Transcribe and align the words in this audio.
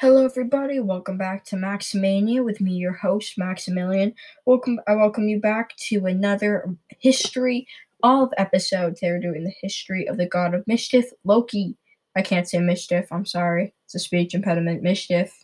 Hello, 0.00 0.24
everybody. 0.24 0.78
Welcome 0.78 1.18
back 1.18 1.44
to 1.46 1.56
Maximania 1.56 2.44
with 2.44 2.60
me, 2.60 2.74
your 2.74 2.92
host 2.92 3.36
Maximilian. 3.36 4.14
Welcome. 4.46 4.78
I 4.86 4.94
welcome 4.94 5.28
you 5.28 5.40
back 5.40 5.74
to 5.88 6.06
another 6.06 6.72
history 7.00 7.66
of 8.04 8.32
episodes. 8.38 9.00
They're 9.00 9.18
doing 9.18 9.42
the 9.42 9.52
history 9.60 10.06
of 10.06 10.16
the 10.16 10.26
god 10.26 10.54
of 10.54 10.64
mischief, 10.68 11.06
Loki. 11.24 11.76
I 12.14 12.22
can't 12.22 12.48
say 12.48 12.60
mischief. 12.60 13.08
I'm 13.10 13.26
sorry. 13.26 13.74
It's 13.86 13.96
a 13.96 13.98
speech 13.98 14.36
impediment. 14.36 14.84
Mischief. 14.84 15.36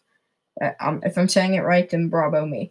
Uh, 0.62 0.71
um, 0.79 1.00
if 1.02 1.18
I'm 1.18 1.29
saying 1.29 1.55
it 1.55 1.62
right, 1.62 1.91
then 1.91 2.09
bravo 2.09 2.46
me. 2.46 2.71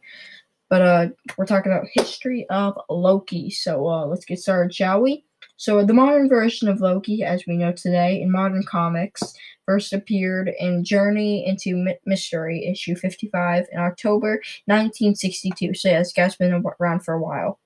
But 0.69 0.81
uh, 0.83 1.07
we're 1.37 1.45
talking 1.45 1.73
about 1.73 1.87
history 1.93 2.47
of 2.49 2.79
Loki. 2.89 3.49
So 3.49 3.89
uh, 3.89 4.05
let's 4.05 4.23
get 4.23 4.39
started, 4.39 4.73
shall 4.73 5.01
we? 5.01 5.25
So 5.57 5.85
the 5.85 5.93
modern 5.93 6.27
version 6.27 6.67
of 6.67 6.81
Loki, 6.81 7.23
as 7.23 7.45
we 7.47 7.57
know 7.57 7.71
today 7.71 8.21
in 8.21 8.31
modern 8.31 8.63
comics, 8.63 9.33
first 9.65 9.93
appeared 9.93 10.51
in 10.59 10.83
Journey 10.83 11.45
into 11.45 11.95
Mystery, 12.05 12.65
issue 12.65 12.95
55, 12.95 13.67
in 13.71 13.79
October 13.79 14.41
1962. 14.65 15.73
So 15.75 15.89
yeah, 15.89 15.99
this 15.99 16.13
guy's 16.13 16.35
been 16.35 16.63
around 16.79 17.01
for 17.01 17.13
a 17.13 17.21
while. 17.21 17.59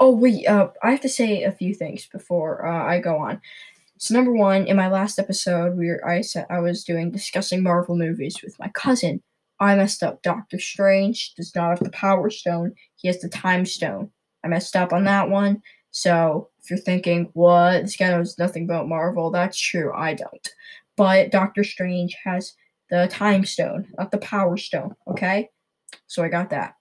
Oh 0.00 0.10
wait, 0.10 0.46
uh, 0.46 0.68
I 0.82 0.90
have 0.90 1.00
to 1.02 1.08
say 1.08 1.44
a 1.44 1.52
few 1.52 1.74
things 1.74 2.08
before 2.10 2.66
uh, 2.66 2.84
I 2.84 2.98
go 2.98 3.18
on. 3.18 3.40
So 3.98 4.14
number 4.14 4.32
one, 4.32 4.66
in 4.66 4.76
my 4.76 4.88
last 4.88 5.18
episode, 5.18 5.76
we 5.76 5.88
were, 5.88 6.08
I 6.08 6.22
said 6.22 6.46
I 6.48 6.60
was 6.60 6.84
doing 6.84 7.10
discussing 7.10 7.62
Marvel 7.62 7.96
movies 7.96 8.38
with 8.42 8.58
my 8.58 8.70
cousin. 8.74 9.22
I 9.60 9.76
messed 9.76 10.02
up. 10.02 10.22
Doctor 10.22 10.58
Strange 10.58 11.34
does 11.34 11.54
not 11.54 11.70
have 11.70 11.80
the 11.80 11.90
Power 11.90 12.30
Stone. 12.30 12.72
He 12.96 13.08
has 13.08 13.20
the 13.20 13.28
Time 13.28 13.66
Stone. 13.66 14.10
I 14.42 14.48
messed 14.48 14.74
up 14.74 14.94
on 14.94 15.04
that 15.04 15.28
one. 15.28 15.60
So 15.90 16.48
if 16.62 16.70
you're 16.70 16.78
thinking, 16.78 17.30
what? 17.34 17.82
This 17.82 17.96
guy 17.96 18.10
knows 18.10 18.38
nothing 18.38 18.64
about 18.64 18.88
Marvel, 18.88 19.30
that's 19.30 19.58
true. 19.58 19.92
I 19.94 20.14
don't. 20.14 20.48
But 20.96 21.30
Doctor 21.30 21.64
Strange 21.64 22.16
has 22.24 22.54
the 22.90 23.08
Time 23.10 23.44
Stone, 23.44 23.88
not 23.98 24.10
the 24.10 24.18
Power 24.18 24.56
Stone. 24.56 24.94
Okay? 25.08 25.50
So 26.06 26.22
I 26.22 26.28
got 26.28 26.50
that. 26.50 26.74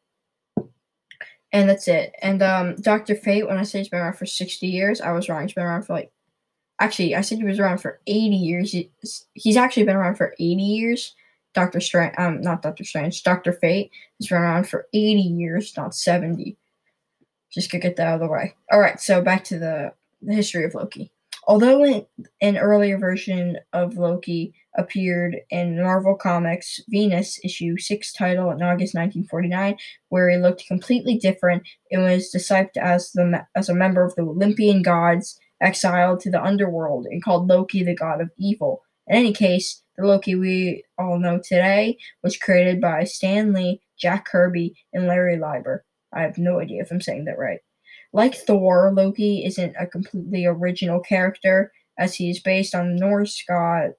And 1.52 1.68
that's 1.70 1.88
it. 1.88 2.14
And 2.22 2.44
um, 2.44 2.76
Doctor 2.76 3.16
Fate, 3.16 3.48
when 3.48 3.58
I 3.58 3.64
say 3.64 3.80
he's 3.80 3.90
been 3.90 4.00
around 4.00 4.18
for 4.18 4.26
60 4.26 4.68
years, 4.68 5.02
I 5.02 5.12
was 5.12 5.30
wrong. 5.30 5.42
He's 5.44 5.54
been 5.54 5.64
around 5.64 5.84
for 5.84 5.94
like. 5.94 6.12
Actually, 6.82 7.14
I 7.14 7.22
said 7.22 7.40
he 7.40 7.44
was 7.44 7.60
around 7.60 7.80
for 7.80 8.00
80 8.08 8.36
years. 8.36 8.74
He's 9.34 9.58
actually 9.58 9.84
been 9.84 9.98
around 9.98 10.16
for 10.16 10.34
80 10.40 10.62
years. 10.62 11.14
Doctor 11.54 11.82
Strange, 11.82 12.14
um, 12.18 12.42
not 12.42 12.62
Doctor 12.62 12.84
Strange, 12.84 13.22
Doctor 13.24 13.52
Fate 13.52 13.92
has 14.20 14.28
been 14.28 14.38
around 14.38 14.70
for 14.70 14.88
80 14.94 15.20
years, 15.20 15.76
not 15.76 15.96
70. 15.96 16.56
Just 17.52 17.72
to 17.72 17.80
get 17.80 17.96
that 17.96 18.08
out 18.08 18.14
of 18.16 18.20
the 18.22 18.28
way. 18.28 18.56
All 18.72 18.80
right, 18.80 19.00
so 19.00 19.22
back 19.22 19.44
to 19.46 19.60
the, 19.60 19.94
the 20.22 20.34
history 20.34 20.66
of 20.66 20.76
Loki. 20.76 21.12
Although 21.48 21.84
in, 21.84 22.06
an 22.42 22.58
earlier 22.58 23.00
version 23.00 23.58
of 23.74 23.98
Loki 23.98 24.54
appeared 24.78 25.38
in 25.50 25.82
Marvel 25.82 26.16
Comics 26.16 26.80
Venus 26.90 27.40
issue 27.44 27.76
6 27.78 28.14
title 28.14 28.52
in 28.52 28.62
August 28.62 28.94
1949, 28.94 29.76
where 30.10 30.30
he 30.30 30.38
looked 30.38 30.68
completely 30.68 31.18
different, 31.18 31.64
it 31.90 31.98
was 31.98 32.30
described 32.30 32.78
as 32.78 33.12
the 33.14 33.46
as 33.56 33.68
a 33.68 33.74
member 33.74 34.04
of 34.04 34.14
the 34.14 34.22
Olympian 34.22 34.84
gods 34.84 35.40
exiled 35.60 36.20
to 36.20 36.30
the 36.30 36.44
underworld 36.44 37.08
and 37.08 37.24
called 37.24 37.48
Loki 37.48 37.84
the 37.84 37.96
god 37.96 38.22
of 38.22 38.30
evil. 38.38 38.84
In 39.08 39.16
any 39.16 39.34
case, 39.34 39.82
the 39.98 40.06
Loki 40.06 40.36
we 40.36 40.84
all 40.98 41.18
know 41.18 41.40
today 41.44 41.98
was 42.24 42.38
created 42.38 42.80
by 42.80 43.06
Stan 43.06 43.54
Lee, 43.54 43.82
Jack 43.98 44.26
Kirby, 44.26 44.76
and 44.94 45.08
Larry 45.08 45.38
Lieber. 45.38 45.84
I 46.14 46.22
have 46.22 46.38
no 46.38 46.60
idea 46.60 46.82
if 46.82 46.92
I'm 46.92 47.02
saying 47.02 47.26
that 47.26 47.38
right. 47.38 47.60
Like 48.14 48.36
Thor, 48.36 48.92
Loki 48.94 49.46
isn't 49.46 49.76
a 49.80 49.86
completely 49.86 50.46
original 50.46 51.00
character, 51.00 51.72
as 51.98 52.16
he 52.16 52.30
is 52.30 52.40
based 52.40 52.74
on 52.74 52.96
Norse 52.96 53.44
god 53.48 53.92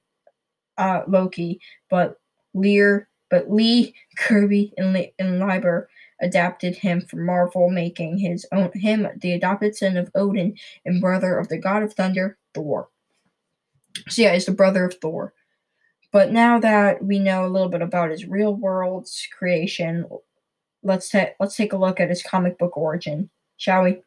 uh, 0.79 1.03
Loki, 1.07 1.61
but 1.91 2.17
Lear, 2.55 3.09
but 3.29 3.51
Lee, 3.51 3.95
Kirby, 4.19 4.73
and, 4.77 4.93
Le- 4.93 5.13
and 5.19 5.39
Lieber 5.39 5.89
adapted 6.21 6.75
him 6.75 7.03
for 7.03 7.17
Marvel, 7.17 7.71
making 7.71 8.19
his 8.19 8.47
own 8.53 8.71
him 8.75 9.07
the 9.21 9.33
adopted 9.33 9.77
son 9.77 9.97
of 9.97 10.11
Odin 10.15 10.57
and 10.85 11.01
brother 11.01 11.39
of 11.39 11.49
the 11.49 11.59
god 11.59 11.83
of 11.83 11.93
thunder, 11.95 12.39
Thor. 12.55 12.89
So 14.09 14.23
yeah, 14.23 14.33
he's 14.33 14.47
the 14.47 14.53
brother 14.53 14.85
of 14.85 14.95
Thor. 15.01 15.35
But 16.13 16.33
now 16.33 16.59
that 16.59 17.05
we 17.05 17.19
know 17.19 17.47
a 17.47 17.49
little 17.49 17.69
bit 17.69 17.83
about 17.83 18.11
his 18.11 18.27
real 18.27 18.55
world's 18.55 19.29
creation, 19.37 20.07
let's 20.83 21.09
ta- 21.09 21.35
let's 21.39 21.57
take 21.57 21.73
a 21.73 21.79
look 21.79 22.01
at 22.01 22.09
his 22.09 22.23
comic 22.23 22.59
book 22.59 22.77
origin, 22.77 23.31
shall 23.57 23.85
we? 23.85 24.01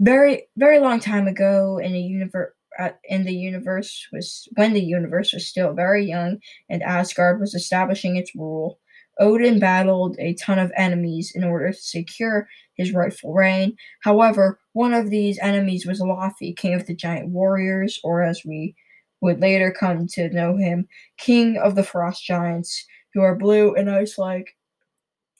Very 0.00 0.48
very 0.56 0.78
long 0.78 1.00
time 1.00 1.26
ago 1.26 1.78
in 1.78 1.94
a 1.94 2.00
universe 2.00 2.52
uh, 2.78 2.90
in 3.04 3.24
the 3.24 3.34
universe 3.34 4.06
was 4.12 4.48
when 4.54 4.72
the 4.72 4.82
universe 4.82 5.32
was 5.32 5.46
still 5.46 5.72
very 5.74 6.04
young 6.04 6.38
and 6.70 6.82
Asgard 6.82 7.40
was 7.40 7.54
establishing 7.54 8.16
its 8.16 8.34
rule. 8.34 8.78
Odin 9.18 9.58
battled 9.58 10.16
a 10.18 10.34
ton 10.34 10.58
of 10.58 10.72
enemies 10.74 11.32
in 11.34 11.44
order 11.44 11.70
to 11.70 11.78
secure 11.78 12.48
his 12.76 12.92
rightful 12.92 13.34
reign. 13.34 13.76
However, 14.00 14.58
one 14.72 14.94
of 14.94 15.10
these 15.10 15.38
enemies 15.40 15.86
was 15.86 16.00
Laufey, 16.00 16.56
king 16.56 16.74
of 16.74 16.86
the 16.86 16.94
giant 16.94 17.28
warriors, 17.28 18.00
or 18.02 18.22
as 18.22 18.42
we 18.44 18.74
would 19.20 19.40
later 19.40 19.70
come 19.70 20.06
to 20.08 20.30
know 20.30 20.56
him, 20.56 20.88
king 21.18 21.58
of 21.58 21.74
the 21.74 21.84
frost 21.84 22.24
giants, 22.24 22.86
who 23.12 23.20
are 23.20 23.36
blue 23.36 23.74
and 23.74 23.90
ice 23.90 24.16
like. 24.16 24.56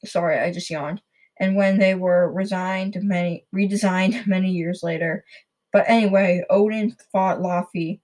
Sorry, 0.04 0.38
I 0.38 0.52
just 0.52 0.70
yawned. 0.70 1.00
And 1.38 1.56
when 1.56 1.78
they 1.78 1.94
were 1.94 2.30
resigned 2.32 2.96
many 3.02 3.46
redesigned 3.54 4.26
many 4.26 4.50
years 4.50 4.82
later. 4.82 5.24
But 5.72 5.84
anyway, 5.88 6.44
Odin 6.50 6.94
fought 7.10 7.38
Laufey 7.38 8.00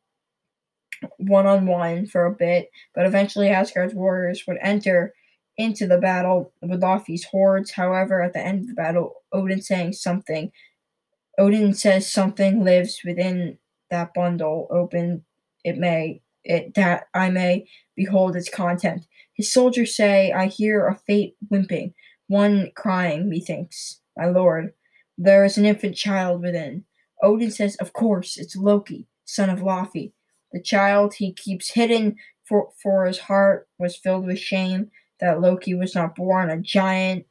one 1.18 1.46
on 1.46 1.66
one 1.66 2.06
for 2.06 2.26
a 2.26 2.34
bit, 2.34 2.70
but 2.94 3.06
eventually 3.06 3.48
Asgard's 3.48 3.94
warriors 3.94 4.44
would 4.46 4.58
enter 4.60 5.14
into 5.56 5.86
the 5.86 5.98
battle 5.98 6.52
with 6.62 6.80
Laufey's 6.80 7.24
hordes. 7.24 7.72
However, 7.72 8.22
at 8.22 8.32
the 8.32 8.44
end 8.44 8.62
of 8.62 8.68
the 8.68 8.74
battle, 8.74 9.22
Odin 9.32 9.60
saying 9.60 9.92
something. 9.92 10.50
Odin 11.36 11.74
says 11.74 12.10
something 12.10 12.64
lives 12.64 13.00
within 13.04 13.58
that 13.90 14.14
bundle. 14.14 14.66
Open 14.70 15.24
it 15.64 15.76
may 15.76 16.20
it 16.48 16.74
that 16.74 17.06
I 17.14 17.30
may 17.30 17.68
behold 17.94 18.34
its 18.34 18.48
content. 18.48 19.06
His 19.34 19.52
soldiers 19.52 19.94
say, 19.94 20.32
I 20.32 20.46
hear 20.46 20.86
a 20.86 20.96
fate 20.96 21.36
whimpering, 21.48 21.94
one 22.26 22.72
crying, 22.74 23.28
methinks, 23.28 24.00
my 24.16 24.26
lord. 24.26 24.72
There 25.16 25.44
is 25.44 25.56
an 25.58 25.66
infant 25.66 25.96
child 25.96 26.42
within. 26.42 26.84
Odin 27.22 27.50
says, 27.50 27.76
Of 27.76 27.92
course, 27.92 28.36
it's 28.36 28.56
Loki, 28.56 29.06
son 29.24 29.50
of 29.50 29.60
Laufey. 29.60 30.12
The 30.52 30.62
child 30.62 31.14
he 31.14 31.32
keeps 31.32 31.70
hidden, 31.70 32.16
for, 32.44 32.70
for 32.82 33.04
his 33.04 33.18
heart 33.18 33.68
was 33.78 33.96
filled 33.96 34.26
with 34.26 34.38
shame 34.38 34.90
that 35.20 35.40
Loki 35.40 35.74
was 35.74 35.94
not 35.94 36.16
born 36.16 36.48
a 36.48 36.56
giant, 36.58 37.26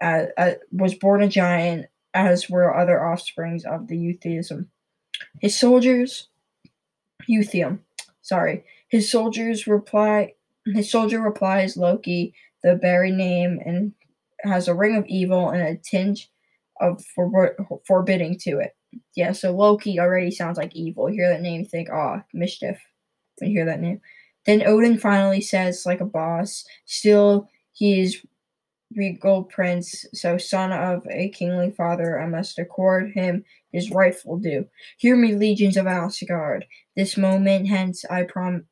uh, 0.00 0.26
uh, 0.36 0.52
was 0.70 0.94
born 0.94 1.22
a 1.22 1.28
giant, 1.28 1.86
as 2.14 2.48
were 2.48 2.76
other 2.76 3.04
offsprings 3.04 3.64
of 3.64 3.88
the 3.88 3.96
Euthyism. 3.96 4.66
His 5.40 5.58
soldiers, 5.58 6.28
Euthium, 7.28 7.80
sorry, 8.28 8.64
his 8.88 9.10
soldiers 9.10 9.66
reply 9.66 10.34
his 10.74 10.90
soldier 10.90 11.20
replies 11.20 11.76
Loki, 11.76 12.34
the 12.62 12.76
very 12.76 13.10
name, 13.10 13.58
and 13.64 13.92
has 14.42 14.68
a 14.68 14.74
ring 14.74 14.96
of 14.96 15.06
evil 15.06 15.50
and 15.50 15.62
a 15.62 15.76
tinge 15.76 16.30
of 16.80 17.02
for- 17.14 17.56
forbidding 17.86 18.38
to 18.40 18.58
it. 18.58 18.76
Yeah, 19.16 19.32
so 19.32 19.52
Loki 19.52 19.98
already 19.98 20.30
sounds 20.30 20.58
like 20.58 20.74
evil. 20.74 21.06
Hear 21.06 21.28
that 21.28 21.42
name, 21.42 21.64
think, 21.64 21.88
ah, 21.90 22.24
mischief. 22.32 22.78
When 23.38 23.50
you 23.50 23.56
hear 23.56 23.66
that 23.66 23.80
name. 23.80 24.00
Then 24.46 24.66
Odin 24.66 24.98
finally 24.98 25.40
says, 25.40 25.84
like 25.86 26.00
a 26.00 26.06
boss, 26.06 26.64
still 26.86 27.48
he 27.72 28.00
is 28.00 28.24
regal 28.94 29.44
prince, 29.44 30.04
so 30.14 30.38
son 30.38 30.72
of 30.72 31.06
a 31.10 31.28
kingly 31.30 31.70
father, 31.70 32.20
I 32.20 32.26
must 32.26 32.58
accord 32.58 33.12
him 33.12 33.44
his 33.72 33.90
rightful 33.90 34.38
due. 34.38 34.66
Hear 34.98 35.16
me, 35.16 35.34
legions 35.34 35.76
of 35.76 35.86
Asgard. 35.86 36.64
This 36.96 37.16
moment 37.16 37.68
hence 37.68 38.04
I 38.10 38.24
prom- 38.24 38.66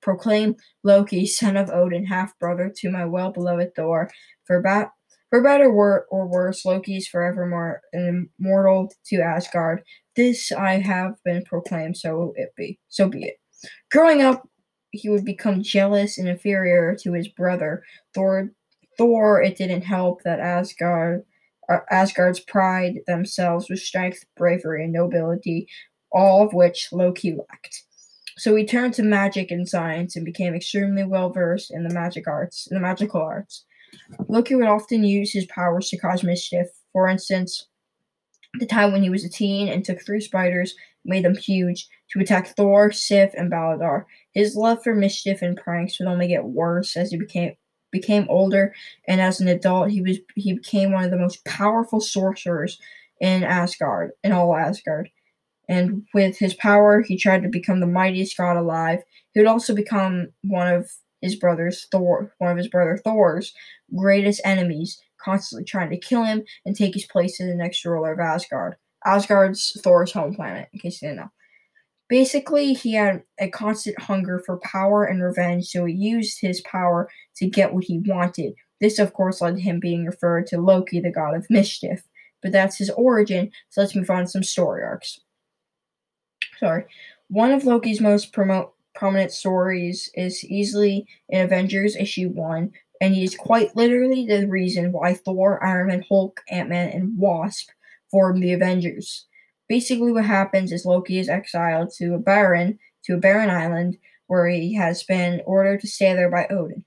proclaim 0.00 0.56
Loki, 0.82 1.26
son 1.26 1.56
of 1.56 1.70
Odin, 1.70 2.06
half 2.06 2.38
brother 2.38 2.72
to 2.76 2.90
my 2.90 3.04
well 3.04 3.32
beloved 3.32 3.74
Thor. 3.76 4.10
For, 4.44 4.60
ba- 4.60 4.90
for 5.28 5.42
better 5.42 5.70
or, 5.70 6.06
or 6.10 6.26
worse, 6.26 6.64
Loki 6.64 6.96
is 6.96 7.08
forevermore 7.08 7.82
immortal 7.92 8.92
to 9.06 9.20
Asgard. 9.20 9.82
This 10.16 10.50
I 10.52 10.80
have 10.80 11.14
been 11.24 11.44
proclaimed, 11.44 11.96
so 11.96 12.32
it 12.36 12.50
be. 12.56 12.78
So 12.88 13.08
be 13.08 13.24
it. 13.24 13.34
Growing 13.92 14.22
up, 14.22 14.48
he 14.90 15.08
would 15.08 15.24
become 15.24 15.62
jealous 15.62 16.18
and 16.18 16.28
inferior 16.28 16.96
to 17.02 17.12
his 17.12 17.28
brother. 17.28 17.84
Thor, 18.12 18.50
Thor, 19.00 19.40
it 19.40 19.56
didn't 19.56 19.80
help 19.80 20.22
that 20.24 20.40
Asgard, 20.40 21.24
uh, 21.70 21.78
Asgard's 21.90 22.40
pride 22.40 22.96
themselves 23.06 23.70
with 23.70 23.78
strength, 23.78 24.26
bravery, 24.36 24.84
and 24.84 24.92
nobility, 24.92 25.68
all 26.12 26.42
of 26.42 26.52
which 26.52 26.92
Loki 26.92 27.34
lacked. 27.34 27.84
So 28.36 28.54
he 28.54 28.66
turned 28.66 28.92
to 28.94 29.02
magic 29.02 29.50
and 29.50 29.66
science 29.66 30.16
and 30.16 30.24
became 30.26 30.54
extremely 30.54 31.04
well 31.04 31.30
versed 31.30 31.70
in 31.70 31.82
the 31.82 31.94
magic 31.94 32.28
arts, 32.28 32.68
the 32.70 32.78
magical 32.78 33.22
arts. 33.22 33.64
Loki 34.28 34.54
would 34.54 34.68
often 34.68 35.02
use 35.02 35.32
his 35.32 35.46
powers 35.46 35.88
to 35.88 35.96
cause 35.96 36.22
mischief. 36.22 36.66
For 36.92 37.08
instance, 37.08 37.68
the 38.58 38.66
time 38.66 38.92
when 38.92 39.02
he 39.02 39.08
was 39.08 39.24
a 39.24 39.30
teen 39.30 39.68
and 39.68 39.82
took 39.82 40.04
three 40.04 40.20
spiders, 40.20 40.74
made 41.06 41.24
them 41.24 41.36
huge, 41.36 41.88
to 42.10 42.20
attack 42.20 42.48
Thor, 42.48 42.92
Sif, 42.92 43.32
and 43.32 43.48
Baldur. 43.48 44.06
His 44.32 44.56
love 44.56 44.82
for 44.82 44.94
mischief 44.94 45.40
and 45.40 45.56
pranks 45.56 45.98
would 45.98 46.08
only 46.08 46.28
get 46.28 46.44
worse 46.44 46.98
as 46.98 47.12
he 47.12 47.16
became 47.16 47.54
became 47.90 48.26
older, 48.28 48.74
and 49.06 49.20
as 49.20 49.40
an 49.40 49.48
adult, 49.48 49.90
he 49.90 50.02
was 50.02 50.18
he 50.34 50.54
became 50.54 50.92
one 50.92 51.04
of 51.04 51.10
the 51.10 51.18
most 51.18 51.44
powerful 51.44 52.00
sorcerers 52.00 52.78
in 53.20 53.44
Asgard, 53.44 54.12
in 54.24 54.32
all 54.32 54.54
Asgard. 54.54 55.10
And 55.68 56.04
with 56.14 56.38
his 56.38 56.54
power, 56.54 57.00
he 57.00 57.16
tried 57.16 57.42
to 57.42 57.48
become 57.48 57.80
the 57.80 57.86
mightiest 57.86 58.36
god 58.36 58.56
alive. 58.56 59.00
He 59.32 59.40
would 59.40 59.46
also 59.46 59.74
become 59.74 60.28
one 60.42 60.72
of 60.72 60.90
his 61.20 61.36
brother's 61.36 61.86
Thor, 61.92 62.34
one 62.38 62.50
of 62.50 62.56
his 62.56 62.68
brother 62.68 62.96
Thor's 62.96 63.54
greatest 63.94 64.40
enemies, 64.44 65.00
constantly 65.22 65.64
trying 65.64 65.90
to 65.90 65.98
kill 65.98 66.24
him 66.24 66.42
and 66.64 66.74
take 66.74 66.94
his 66.94 67.06
place 67.06 67.40
as 67.40 67.46
the 67.46 67.54
next 67.54 67.84
ruler 67.84 68.12
of 68.12 68.20
Asgard. 68.20 68.76
Asgard's 69.04 69.78
Thor's 69.82 70.12
home 70.12 70.34
planet, 70.34 70.68
in 70.72 70.80
case 70.80 71.00
you 71.00 71.08
didn't 71.08 71.20
know. 71.20 71.30
Basically, 72.10 72.74
he 72.74 72.94
had 72.94 73.22
a 73.38 73.48
constant 73.48 73.98
hunger 74.00 74.42
for 74.44 74.58
power 74.58 75.04
and 75.04 75.22
revenge, 75.22 75.68
so 75.68 75.84
he 75.84 75.94
used 75.94 76.40
his 76.40 76.60
power 76.62 77.08
to 77.36 77.46
get 77.46 77.72
what 77.72 77.84
he 77.84 78.02
wanted. 78.04 78.54
This, 78.80 78.98
of 78.98 79.12
course, 79.12 79.40
led 79.40 79.54
to 79.54 79.62
him 79.62 79.78
being 79.78 80.04
referred 80.04 80.48
to 80.48 80.60
Loki, 80.60 80.98
the 80.98 81.12
god 81.12 81.36
of 81.36 81.46
mischief. 81.48 82.02
But 82.42 82.50
that's 82.50 82.76
his 82.76 82.90
origin, 82.90 83.52
so 83.68 83.80
let's 83.80 83.94
move 83.94 84.10
on 84.10 84.22
to 84.22 84.28
some 84.28 84.42
story 84.42 84.82
arcs. 84.82 85.20
Sorry. 86.58 86.84
One 87.28 87.52
of 87.52 87.64
Loki's 87.64 88.00
most 88.00 88.32
promo- 88.32 88.72
prominent 88.94 89.30
stories 89.30 90.10
is 90.14 90.44
easily 90.44 91.06
in 91.28 91.42
Avengers 91.42 91.94
issue 91.94 92.30
1, 92.30 92.72
and 93.00 93.14
he 93.14 93.22
is 93.22 93.36
quite 93.36 93.76
literally 93.76 94.26
the 94.26 94.48
reason 94.48 94.90
why 94.90 95.14
Thor, 95.14 95.64
Iron 95.64 95.86
Man, 95.86 96.04
Hulk, 96.08 96.40
Ant 96.50 96.70
Man, 96.70 96.88
and 96.88 97.16
Wasp 97.16 97.70
formed 98.10 98.42
the 98.42 98.52
Avengers. 98.52 99.26
Basically, 99.70 100.10
what 100.10 100.24
happens 100.24 100.72
is 100.72 100.84
Loki 100.84 101.20
is 101.20 101.28
exiled 101.28 101.92
to 101.98 102.14
a 102.14 102.18
barren 102.18 102.76
to 103.04 103.14
a 103.14 103.18
barren 103.18 103.48
island 103.48 103.98
where 104.26 104.48
he 104.48 104.74
has 104.74 105.04
been 105.04 105.40
ordered 105.46 105.80
to 105.82 105.86
stay 105.86 106.12
there 106.12 106.28
by 106.28 106.48
Odin. 106.50 106.84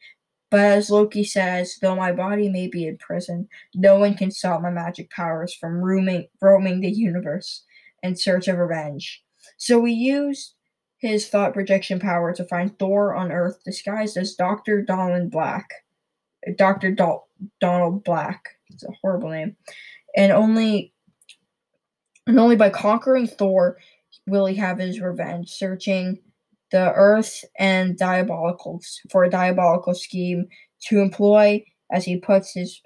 But 0.52 0.60
as 0.60 0.90
Loki 0.90 1.24
says, 1.24 1.78
though 1.82 1.96
my 1.96 2.12
body 2.12 2.50
may 2.50 2.68
be 2.68 2.86
in 2.86 2.98
prison, 2.98 3.48
no 3.74 3.98
one 3.98 4.16
can 4.16 4.32
stop 4.32 4.62
my 4.62 4.70
magic 4.70 5.10
powers 5.12 5.56
from 5.56 5.78
roaming, 5.78 6.28
roaming 6.42 6.82
the 6.82 6.92
universe 6.92 7.64
in 8.04 8.18
search 8.18 8.50
of 8.50 8.58
revenge. 8.58 9.24
So 9.56 9.80
we 9.80 9.94
use 9.94 10.54
his 10.98 11.30
thought 11.30 11.54
projection 11.54 12.02
power 12.02 12.34
to 12.34 12.46
find 12.50 12.78
Thor 12.78 13.16
on 13.16 13.32
Earth 13.32 13.64
disguised 13.64 14.18
as 14.18 14.36
Dr. 14.36 14.82
Donald 14.82 15.32
Black. 15.32 15.70
Dr. 16.58 16.92
Dal- 16.92 17.30
Donald 17.62 18.04
Black. 18.04 18.50
It's 18.72 18.84
a 18.84 18.92
horrible 19.02 19.30
name. 19.30 19.56
And 20.18 20.34
only 20.34 20.93
and 22.28 22.40
only 22.40 22.56
by 22.56 22.70
conquering 22.70 23.28
Thor 23.28 23.78
will 24.28 24.46
he 24.46 24.56
have 24.56 24.80
his 24.80 25.00
revenge, 25.00 25.52
searching 25.52 26.20
the 26.72 26.92
earth 26.94 27.44
and 27.60 27.98
diabolical 27.98 28.82
for 29.12 29.24
a 29.24 29.30
diabolical 29.30 29.94
scheme 29.94 30.48
to 30.88 31.00
employ 31.00 31.64
as 31.92 32.06
he 32.06 32.18
puts 32.18 32.54
his 32.54 32.82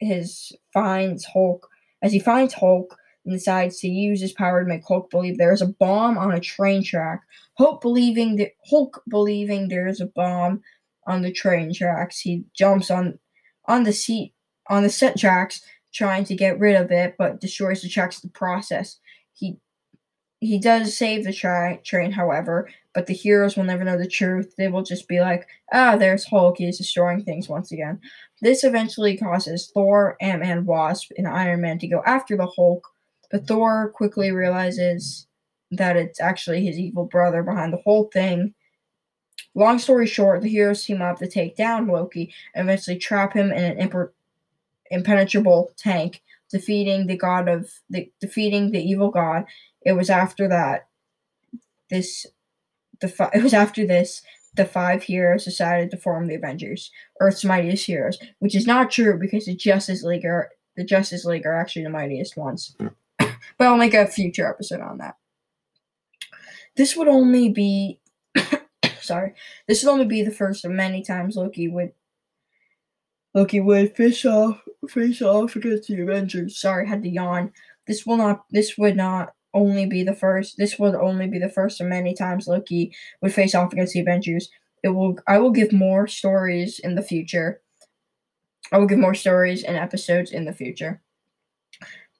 his 0.00 0.52
finds 0.72 1.24
Hulk 1.24 1.68
as 2.02 2.12
he 2.12 2.18
finds 2.18 2.54
Hulk 2.54 2.96
and 3.24 3.34
decides 3.34 3.80
to 3.80 3.88
use 3.88 4.20
his 4.20 4.32
power 4.32 4.62
to 4.62 4.68
make 4.68 4.86
Hulk 4.86 5.10
believe 5.10 5.38
there 5.38 5.52
is 5.52 5.62
a 5.62 5.66
bomb 5.66 6.16
on 6.16 6.32
a 6.32 6.40
train 6.40 6.82
track. 6.82 7.22
Hulk 7.58 7.80
believing 7.80 8.36
that 8.36 8.52
Hulk 8.68 9.02
believing 9.08 9.68
there 9.68 9.86
is 9.86 10.00
a 10.00 10.06
bomb 10.06 10.62
on 11.06 11.22
the 11.22 11.32
train 11.32 11.74
tracks. 11.74 12.20
He 12.20 12.44
jumps 12.54 12.90
on 12.90 13.18
on 13.66 13.84
the 13.84 13.92
seat 13.92 14.34
on 14.68 14.82
the 14.82 14.90
set 14.90 15.18
tracks 15.18 15.60
trying 15.92 16.24
to 16.24 16.34
get 16.34 16.58
rid 16.58 16.76
of 16.76 16.90
it, 16.90 17.16
but 17.18 17.40
destroys 17.40 17.82
the 17.82 17.88
tracks 17.88 18.22
in 18.22 18.28
the 18.28 18.38
process. 18.38 18.98
He 19.34 19.58
he 20.40 20.58
does 20.58 20.96
save 20.96 21.24
the 21.24 21.32
tra- 21.32 21.80
train, 21.82 22.12
however, 22.12 22.68
but 22.94 23.06
the 23.06 23.14
heroes 23.14 23.56
will 23.56 23.64
never 23.64 23.82
know 23.82 23.98
the 23.98 24.06
truth. 24.06 24.54
They 24.56 24.68
will 24.68 24.84
just 24.84 25.08
be 25.08 25.20
like, 25.20 25.48
ah, 25.72 25.96
there's 25.96 26.24
Hulk. 26.24 26.58
He's 26.58 26.78
destroying 26.78 27.24
things 27.24 27.48
once 27.48 27.72
again. 27.72 28.00
This 28.40 28.62
eventually 28.62 29.16
causes 29.16 29.70
Thor, 29.74 30.16
Ant 30.20 30.40
Man, 30.40 30.64
Wasp, 30.64 31.10
and 31.18 31.26
Iron 31.26 31.60
Man 31.60 31.78
to 31.80 31.88
go 31.88 32.02
after 32.06 32.36
the 32.36 32.46
Hulk, 32.46 32.86
but 33.30 33.48
Thor 33.48 33.90
quickly 33.90 34.30
realizes 34.30 35.26
that 35.72 35.96
it's 35.96 36.20
actually 36.20 36.64
his 36.64 36.78
evil 36.78 37.04
brother 37.04 37.42
behind 37.42 37.72
the 37.72 37.82
whole 37.84 38.04
thing. 38.12 38.54
Long 39.54 39.78
story 39.78 40.06
short, 40.06 40.42
the 40.42 40.48
heroes 40.48 40.84
team 40.84 41.02
up 41.02 41.18
to 41.18 41.26
take 41.26 41.56
down 41.56 41.88
Loki 41.88 42.32
and 42.54 42.68
eventually 42.68 42.96
trap 42.96 43.32
him 43.32 43.50
in 43.50 43.64
an 43.64 43.88
imper- 43.88 44.10
impenetrable 44.90 45.72
tank, 45.76 46.22
defeating 46.50 47.06
the 47.06 47.16
god 47.16 47.48
of 47.48 47.70
the 47.90 48.10
defeating 48.20 48.70
the 48.70 48.82
evil 48.82 49.10
god. 49.10 49.44
It 49.82 49.92
was 49.92 50.10
after 50.10 50.48
that 50.48 50.88
this 51.90 52.26
the 53.00 53.08
fi- 53.08 53.30
it 53.34 53.42
was 53.42 53.54
after 53.54 53.86
this 53.86 54.22
the 54.54 54.64
five 54.64 55.04
heroes 55.04 55.44
decided 55.44 55.90
to 55.90 55.96
form 55.96 56.26
the 56.26 56.34
Avengers, 56.34 56.90
Earth's 57.20 57.44
mightiest 57.44 57.86
heroes, 57.86 58.18
which 58.40 58.56
is 58.56 58.66
not 58.66 58.90
true 58.90 59.16
because 59.18 59.46
the 59.46 59.54
Justice 59.54 60.02
League 60.02 60.24
are 60.24 60.50
the 60.76 60.84
Justice 60.84 61.24
League 61.24 61.46
are 61.46 61.54
actually 61.54 61.84
the 61.84 61.90
mightiest 61.90 62.36
ones. 62.36 62.76
but 63.18 63.30
I'll 63.60 63.76
make 63.76 63.94
a 63.94 64.06
future 64.06 64.48
episode 64.48 64.80
on 64.80 64.98
that. 64.98 65.16
This 66.76 66.96
would 66.96 67.08
only 67.08 67.50
be 67.50 68.00
sorry. 69.00 69.34
This 69.66 69.82
would 69.82 69.90
only 69.90 70.06
be 70.06 70.22
the 70.22 70.30
first 70.30 70.64
of 70.64 70.70
many 70.70 71.02
times 71.02 71.36
Loki 71.36 71.68
would 71.68 71.92
Loki 73.34 73.60
would 73.60 73.94
fish 73.96 74.24
off 74.24 74.60
face 74.88 75.20
off 75.22 75.56
against 75.56 75.88
the 75.88 76.00
Avengers. 76.00 76.60
Sorry, 76.60 76.86
had 76.86 77.02
to 77.02 77.08
yawn. 77.08 77.52
This 77.86 78.06
will 78.06 78.16
not 78.16 78.44
this 78.50 78.76
would 78.78 78.96
not 78.96 79.34
only 79.54 79.86
be 79.86 80.02
the 80.02 80.14
first 80.14 80.56
this 80.58 80.78
would 80.78 80.94
only 80.94 81.26
be 81.26 81.38
the 81.38 81.48
first 81.48 81.80
of 81.80 81.86
many 81.86 82.14
times 82.14 82.46
Loki 82.46 82.94
would 83.22 83.32
face 83.32 83.54
off 83.54 83.72
against 83.72 83.94
the 83.94 84.00
Avengers. 84.00 84.50
It 84.82 84.90
will 84.90 85.16
I 85.26 85.38
will 85.38 85.50
give 85.50 85.72
more 85.72 86.06
stories 86.06 86.78
in 86.78 86.94
the 86.94 87.02
future. 87.02 87.60
I 88.72 88.78
will 88.78 88.86
give 88.86 88.98
more 88.98 89.14
stories 89.14 89.62
and 89.64 89.76
episodes 89.76 90.30
in 90.30 90.44
the 90.44 90.52
future. 90.52 91.00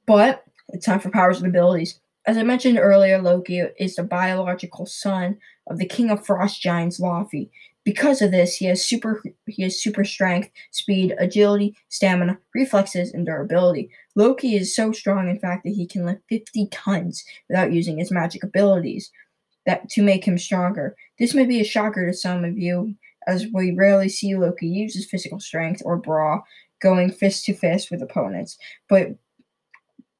But 0.06 0.44
it's 0.68 0.86
time 0.86 1.00
for 1.00 1.10
powers 1.10 1.38
and 1.38 1.46
abilities. 1.46 2.00
As 2.26 2.36
I 2.36 2.42
mentioned 2.42 2.78
earlier, 2.78 3.20
Loki 3.20 3.62
is 3.78 3.96
the 3.96 4.02
biological 4.02 4.84
son 4.86 5.38
of 5.66 5.78
the 5.78 5.86
king 5.86 6.10
of 6.10 6.26
frost 6.26 6.60
giants, 6.60 7.00
Laufey. 7.00 7.50
Because 7.88 8.20
of 8.20 8.32
this, 8.32 8.54
he 8.54 8.66
has 8.66 8.84
super 8.84 9.22
he 9.46 9.62
has 9.62 9.80
super 9.80 10.04
strength, 10.04 10.50
speed, 10.72 11.14
agility, 11.18 11.74
stamina, 11.88 12.36
reflexes, 12.54 13.14
and 13.14 13.24
durability. 13.24 13.88
Loki 14.14 14.56
is 14.56 14.76
so 14.76 14.92
strong, 14.92 15.30
in 15.30 15.38
fact, 15.38 15.64
that 15.64 15.72
he 15.72 15.86
can 15.86 16.04
lift 16.04 16.20
50 16.28 16.68
tons 16.70 17.24
without 17.48 17.72
using 17.72 17.96
his 17.96 18.10
magic 18.10 18.44
abilities 18.44 19.10
that 19.64 19.88
to 19.88 20.02
make 20.02 20.22
him 20.22 20.36
stronger. 20.36 20.96
This 21.18 21.32
may 21.32 21.46
be 21.46 21.62
a 21.62 21.64
shocker 21.64 22.06
to 22.06 22.12
some 22.12 22.44
of 22.44 22.58
you, 22.58 22.94
as 23.26 23.46
we 23.54 23.72
rarely 23.72 24.10
see 24.10 24.36
Loki 24.36 24.66
use 24.66 24.94
his 24.94 25.08
physical 25.08 25.40
strength 25.40 25.80
or 25.82 25.96
brawl 25.96 26.44
going 26.82 27.10
fist 27.10 27.46
to 27.46 27.54
fist 27.54 27.90
with 27.90 28.02
opponents. 28.02 28.58
But 28.90 29.16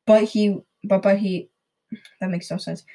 but 0.07 0.25
he 0.25 0.57
but 0.85 1.03
but 1.03 1.19
he 1.19 1.51
that 2.23 2.31
makes 2.31 2.51
no 2.51 2.57
sense. 2.57 2.87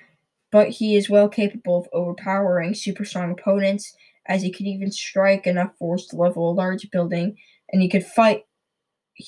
But 0.51 0.69
he 0.69 0.95
is 0.95 1.11
well 1.11 1.29
capable 1.29 1.77
of 1.77 1.89
overpowering 1.93 2.73
super 2.73 3.05
strong 3.05 3.29
opponents 3.33 3.95
as 4.27 4.41
he 4.41 4.51
could 4.51 4.65
even 4.65 4.91
strike 4.91 5.47
enough 5.47 5.75
force 5.77 6.07
to 6.07 6.15
level 6.15 6.49
a 6.49 6.53
large 6.53 6.89
building, 6.91 7.37
and 7.71 7.81
he 7.81 7.89
could 7.89 8.05
fight 8.05 8.45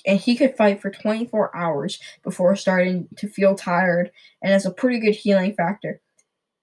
and 0.06 0.20
he 0.20 0.36
could 0.36 0.58
fight 0.58 0.82
for 0.82 0.90
24 0.90 1.56
hours 1.56 2.00
before 2.24 2.56
starting 2.56 3.08
to 3.18 3.28
feel 3.28 3.54
tired 3.54 4.10
and 4.42 4.52
has 4.52 4.66
a 4.66 4.72
pretty 4.72 5.00
good 5.00 5.14
healing 5.14 5.54
factor. 5.54 6.02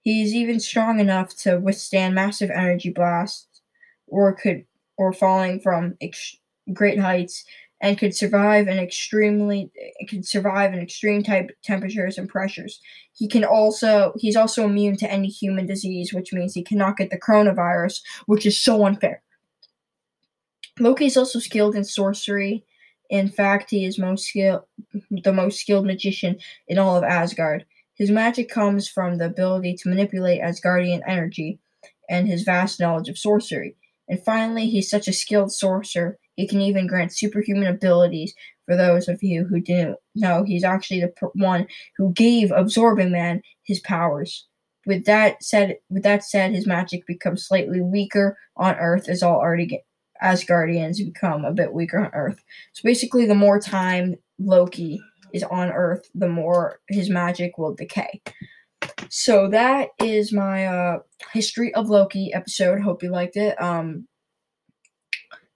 He 0.01 0.23
is 0.23 0.35
even 0.35 0.59
strong 0.59 0.99
enough 0.99 1.37
to 1.39 1.59
withstand 1.59 2.17
massive 2.17 2.51
energy 2.51 2.91
blasts 2.91 3.63
or 4.09 4.33
could 4.33 4.65
or 4.99 5.13
falling 5.13 5.61
from 5.61 5.97
ex- 6.01 6.37
great 6.73 6.99
heights 6.99 7.45
and 7.83 7.99
could 7.99 8.15
survive 8.15 8.69
an 8.69 8.79
extremely 8.79 9.71
could 10.09 10.27
survive 10.27 10.73
in 10.73 10.79
extreme 10.79 11.23
type 11.23 11.51
temperatures 11.65 12.17
and 12.17 12.29
pressures. 12.29 12.81
He 13.13 13.29
can 13.29 13.45
also 13.45 14.15
he's 14.17 14.37
also 14.37 14.65
immune 14.65 14.97
to 14.99 15.11
any 15.11 15.29
human 15.29 15.67
disease, 15.67 16.15
which 16.15 16.33
means 16.33 16.55
he 16.55 16.63
cannot 16.63 16.97
get 16.97 17.11
the 17.11 17.21
coronavirus, 17.21 18.01
which 18.27 18.47
is 18.47 18.63
so 18.63 18.87
unfair. 18.87 19.21
Loki 20.79 21.07
is 21.07 21.17
also 21.17 21.41
skilled 21.41 21.75
in 21.75 21.85
sorcery. 21.85 22.65
In 23.11 23.29
fact, 23.29 23.71
he 23.71 23.85
is 23.85 23.99
most 23.99 24.29
skill 24.29 24.67
the 25.11 25.33
most 25.33 25.61
skilled 25.61 25.85
magician 25.85 26.39
in 26.69 26.79
all 26.79 26.97
of 26.97 27.05
Asgard. 27.05 27.67
His 27.95 28.11
magic 28.11 28.49
comes 28.49 28.89
from 28.89 29.19
the 29.19 29.27
ability 29.27 29.75
to 29.77 29.89
manipulate 29.89 30.41
Asgardian 30.41 31.03
energy 31.07 31.59
and 32.09 32.27
his 32.27 32.43
vast 32.43 32.81
knowledge 32.81 33.09
of 33.09 33.19
sorcery. 33.19 33.77
And 34.09 34.23
finally, 34.23 34.69
he's 34.69 34.89
such 34.89 35.09
a 35.09 35.13
skilled 35.13 35.53
sorcerer, 35.53 36.19
he 36.37 36.47
can 36.47 36.61
even 36.61 36.87
grant 36.87 37.15
superhuman 37.15 37.69
abilities 37.69 38.35
for 38.67 38.77
those 38.77 39.09
of 39.09 39.23
you 39.23 39.45
who 39.45 39.61
didn't 39.61 39.97
know. 40.15 40.45
He's 40.45 40.65
actually 40.65 41.01
the 41.01 41.13
one 41.35 41.67
who 41.97 42.13
gave 42.13 42.51
Absorbing 42.53 43.13
Man 43.13 43.43
his 43.65 43.81
powers. 43.81 44.47
With 44.87 45.05
that 45.05 45.43
said, 45.43 45.77
with 45.91 46.03
that 46.03 46.25
said, 46.25 46.53
his 46.53 46.67
magic 46.67 47.07
becomes 47.07 47.47
slightly 47.47 47.81
weaker 47.81 48.37
on 48.57 48.75
Earth 48.77 49.09
as 49.09 49.23
all 49.23 49.37
already 49.37 49.83
Asgardians 50.23 50.99
become 50.99 51.45
a 51.45 51.53
bit 51.53 51.73
weaker 51.73 51.99
on 51.99 52.11
Earth. 52.15 52.43
So 52.73 52.83
basically, 52.85 53.27
the 53.27 53.35
more 53.35 53.61
time 53.61 54.17
Loki 54.39 55.01
is 55.33 55.43
on 55.45 55.71
Earth, 55.71 56.09
the 56.15 56.29
more 56.29 56.81
his 56.89 57.11
magic 57.11 57.59
will 57.59 57.75
decay. 57.75 58.23
So 59.09 59.49
that 59.49 59.91
is 60.01 60.33
my 60.33 60.67
uh 60.67 60.99
history 61.33 61.75
of 61.75 61.89
Loki 61.89 62.33
episode. 62.33 62.81
Hope 62.81 63.03
you 63.03 63.11
liked 63.11 63.37
it. 63.37 63.61
Um 63.61 64.09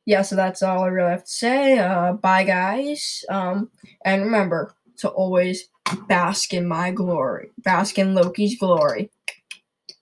yeah, 0.07 0.23
so 0.23 0.37
that's 0.37 0.63
all 0.63 0.85
I 0.85 0.89
really 0.89 1.11
have 1.11 1.25
to 1.25 1.31
say. 1.31 1.79
Uh 1.79 2.15
bye 2.15 2.45
guys. 2.45 3.25
Um 3.31 3.71
and 4.05 4.23
remember 4.25 4.75
to 4.99 5.09
always 5.11 5.69
bask 6.09 6.55
in 6.55 6.67
my 6.69 6.91
glory. 6.93 7.51
Bask 7.65 7.99
in 7.99 8.15
Loki's 8.15 8.59
glory. 8.59 9.11